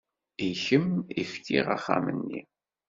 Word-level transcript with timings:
I 0.47 0.49
kemm 0.63 0.89
i 1.21 1.23
fkiɣ 1.31 1.67
axxam-nni. 1.75 2.41